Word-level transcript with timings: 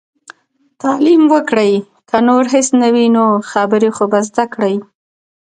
تعليم 0.81 1.21
وکړئ! 1.33 1.71
که 2.09 2.17
نور 2.27 2.43
هيڅ 2.53 2.67
نه 2.81 2.87
وي 2.93 3.07
نو، 3.15 3.25
خبرې 3.51 3.89
خو 3.95 4.03
به 4.11 4.19
زده 4.27 4.45
کړي. 4.53 4.75